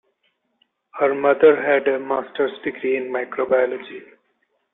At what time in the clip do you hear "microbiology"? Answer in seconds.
3.13-4.01